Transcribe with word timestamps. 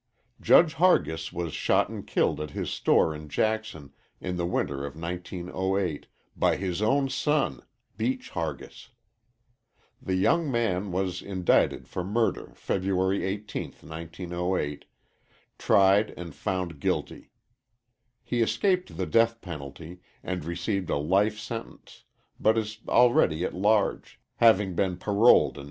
Judge 0.41 0.73
Hargis 0.73 1.31
was 1.31 1.53
shot 1.53 1.87
and 1.87 2.07
killed 2.07 2.41
at 2.41 2.49
his 2.49 2.71
store 2.71 3.13
in 3.13 3.29
Jackson 3.29 3.93
in 4.19 4.35
the 4.35 4.47
winter 4.47 4.83
of 4.83 4.95
1908 4.99 6.07
by 6.35 6.55
his 6.55 6.81
own 6.81 7.07
son, 7.07 7.61
Beach 7.97 8.31
Hargis. 8.31 8.89
The 10.01 10.15
young 10.15 10.49
man 10.49 10.91
was 10.91 11.21
indicted 11.21 11.87
for 11.87 12.03
murder 12.03 12.51
February 12.55 13.19
18th, 13.19 13.83
1908, 13.83 14.85
tried 15.59 16.11
and 16.17 16.33
found 16.33 16.79
guilty. 16.79 17.29
He 18.23 18.41
escaped 18.41 18.97
the 18.97 19.05
death 19.05 19.39
penalty, 19.39 19.99
and 20.23 20.43
received 20.43 20.89
a 20.89 20.97
life 20.97 21.37
sentence, 21.37 22.05
but 22.39 22.57
is 22.57 22.79
already 22.89 23.45
at 23.45 23.53
large, 23.53 24.19
having 24.37 24.73
been 24.73 24.97
paroled 24.97 25.57
1916. 25.57 25.59